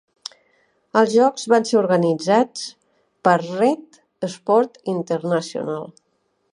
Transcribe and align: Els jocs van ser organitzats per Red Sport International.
Els 1.01 1.11
jocs 1.15 1.45
van 1.53 1.67
ser 1.71 1.77
organitzats 1.81 2.65
per 3.29 3.37
Red 3.45 4.03
Sport 4.39 4.83
International. 4.97 5.91